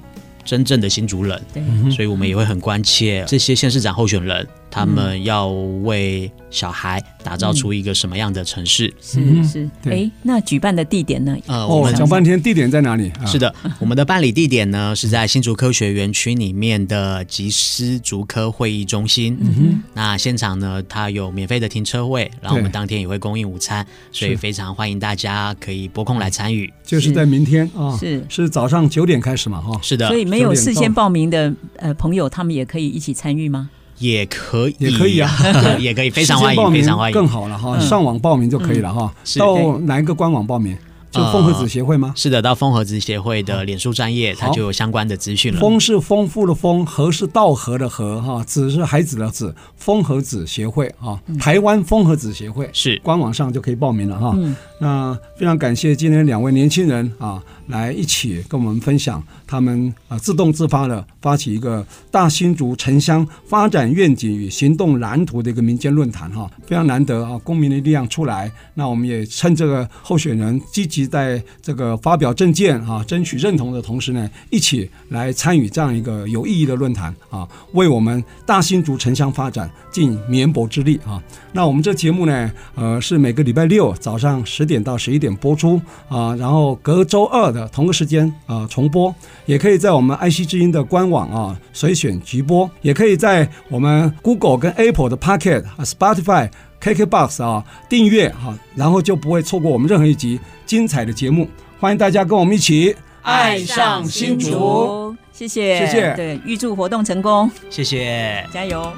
[0.45, 1.41] 真正的新竹人，
[1.91, 4.47] 所以我们也会很关切这些县市长候选人。
[4.71, 8.91] 他们要为小孩打造出一个什么样的城市？
[9.17, 11.37] 嗯、是是，哎，那举办的地点呢？
[11.45, 13.11] 呃，我们讲半天，地点在哪里？
[13.27, 19.37] 是的， 我们的办理地点呢是在新竹科学园区里面的集思竹科会议中心。
[19.41, 26.71] 嗯哼，那现场呢，它有免费的停车位，然后我们当天也会供应午餐，所以非常欢迎大家可以拨空来参与。
[26.85, 29.61] 就是在明天啊，是是早上九点开始嘛？
[29.61, 33.69] 哈，是的，所以没有事先报名的呃朋友，他们也可以一起参与吗？
[34.01, 35.31] 也可以，也可以啊，
[35.79, 39.13] 也可以， 非常欢迎，非常欢迎，更好了哈，上网报名就可以了哈。
[39.37, 40.77] 到哪一个官网报名？
[41.11, 42.07] 就风和子协会吗？
[42.07, 45.59] 呃、是的，到风和子协会的脸书专业，它就有相关的资讯了。
[45.59, 54.33] 丰是丰富的丰，和是道和的和哈，子是孩子的子，风和子协会啊，台湾风和子协会是官网上就可以报名了哈。
[54.37, 57.43] 嗯、那非常感谢今天两位年轻人啊。
[57.71, 81.23] 来一起跟我们分享他们啊自动自发的发起一个大新竹城乡发展愿景与行动蓝图的一个民间论坛哈，非常难得啊，公民的力量出来，那我们也趁这个候选人积极在这个发表政见啊，争取认同的同时呢，一起来参与这样一个有意义的论坛啊，为我们大新竹城乡发展尽绵薄之力啊。
[81.53, 87.60] 那我们这节目呢，呃，是每个礼拜六早上十点到十一点播出啊，然后隔周二的。
[87.69, 89.13] 同个时间啊、呃，重播。
[89.45, 96.49] 也可以在我们爱惜之音的官网啊随选直播，也可以在我们 Google 跟 Apple 的 Pocket、Spotify、
[96.81, 101.49] KKBox 啊订阅哈，然后就不会错过我们任何一集精彩的节目。
[101.79, 108.91] 欢迎大家跟我们一起爱上新竹，谢谢，谢谢，对，预祝活动成功，谢谢，加油。